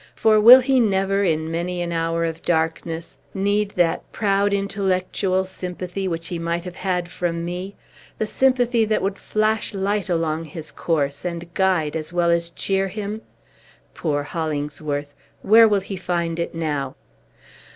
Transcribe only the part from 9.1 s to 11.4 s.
flash light along his course,